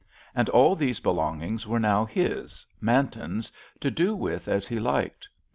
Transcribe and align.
And 0.33 0.49
all 0.49 0.75
these 0.75 0.99
belongings 0.99 1.67
were 1.67 1.79
now 1.79 2.05
his, 2.05 2.65
Manton's, 2.79 3.51
to 3.81 3.91
do 3.91 4.15
with 4.15 4.47
as 4.47 4.65
he 4.65 4.79
liked. 4.79 5.29